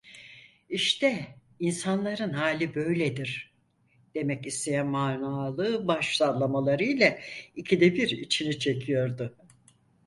"İşte 0.69 1.27
insanların 1.59 2.29
hali 2.33 2.75
böyledir!" 2.75 3.53
demek 4.15 4.45
isteyen 4.47 4.87
manalı 4.87 5.87
baş 5.87 6.17
sallamaları 6.17 6.83
ile 6.83 7.21
ikide 7.55 7.93
bir 7.95 8.09
içini 8.09 8.59
çekiyordu. 8.59 9.35